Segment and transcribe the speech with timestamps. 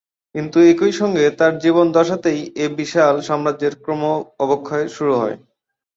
[0.35, 4.01] কিন্তু একই সঙ্গে তাঁর জীবদ্দশাতেই এ বিশাল সাম্রাজ্যের ক্রম
[4.39, 5.35] অবক্ষয় শুরু হয়।